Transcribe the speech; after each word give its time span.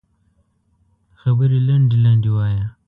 خبرې 1.21 1.59
لنډې 1.67 1.97
لنډې 2.05 2.29
وایه 2.35 2.65